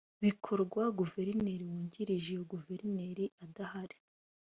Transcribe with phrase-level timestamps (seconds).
[0.23, 3.97] bikorwa guverineri wungirije iyo guverineri adahari